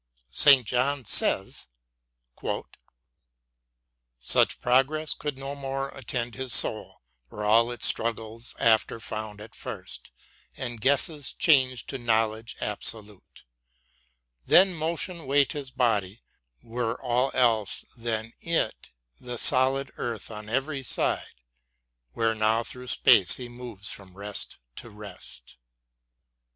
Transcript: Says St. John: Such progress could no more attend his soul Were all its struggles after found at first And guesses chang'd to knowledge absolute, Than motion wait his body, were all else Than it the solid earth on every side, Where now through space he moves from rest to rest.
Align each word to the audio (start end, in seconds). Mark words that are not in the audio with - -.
Says 0.31 0.65
St. 0.65 0.65
John: 0.65 1.05
Such 1.05 1.61
progress 4.59 5.13
could 5.13 5.37
no 5.37 5.53
more 5.53 5.89
attend 5.89 6.33
his 6.33 6.53
soul 6.55 7.03
Were 7.29 7.45
all 7.45 7.69
its 7.69 7.85
struggles 7.85 8.55
after 8.57 8.99
found 8.99 9.39
at 9.39 9.53
first 9.53 10.09
And 10.57 10.81
guesses 10.81 11.33
chang'd 11.33 11.87
to 11.87 11.99
knowledge 11.99 12.55
absolute, 12.59 13.43
Than 14.47 14.73
motion 14.73 15.27
wait 15.27 15.51
his 15.51 15.69
body, 15.69 16.23
were 16.63 16.99
all 16.99 17.29
else 17.35 17.85
Than 17.95 18.33
it 18.39 18.89
the 19.19 19.37
solid 19.37 19.91
earth 19.97 20.31
on 20.31 20.49
every 20.49 20.81
side, 20.81 21.43
Where 22.13 22.33
now 22.33 22.63
through 22.63 22.87
space 22.87 23.35
he 23.35 23.47
moves 23.47 23.91
from 23.91 24.17
rest 24.17 24.57
to 24.77 24.89
rest. 24.89 25.57